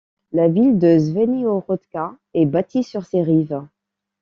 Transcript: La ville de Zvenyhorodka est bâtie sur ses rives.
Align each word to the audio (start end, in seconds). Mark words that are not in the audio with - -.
La 0.31 0.47
ville 0.47 0.79
de 0.79 0.97
Zvenyhorodka 0.97 2.15
est 2.33 2.47
bâtie 2.47 2.83
sur 2.83 3.05
ses 3.05 3.21
rives. 3.21 3.61